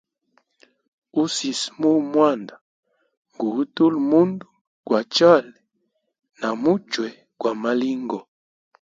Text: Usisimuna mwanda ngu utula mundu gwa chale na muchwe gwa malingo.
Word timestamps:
Usisimuna 1.23 2.01
mwanda 2.11 2.55
ngu 3.33 3.47
utula 3.61 3.97
mundu 4.09 4.47
gwa 4.85 5.01
chale 5.15 5.53
na 6.39 6.49
muchwe 6.61 7.07
gwa 7.39 7.51
malingo. 7.61 8.19